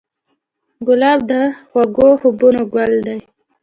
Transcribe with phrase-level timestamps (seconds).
[0.87, 1.31] ګلاب د
[1.69, 3.19] خوږو خوبونو ګل دی.